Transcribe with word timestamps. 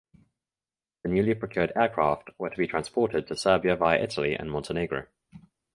The 1.03 1.09
newly 1.09 1.35
procured 1.35 1.73
aircraft 1.75 2.31
were 2.39 2.49
to 2.49 2.57
be 2.57 2.65
transported 2.65 3.27
to 3.27 3.35
Serbia 3.37 3.75
via 3.75 4.01
Italy 4.01 4.33
and 4.33 4.49
Montenegro. 4.51 5.05